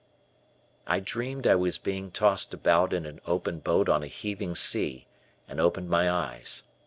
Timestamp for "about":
2.55-2.91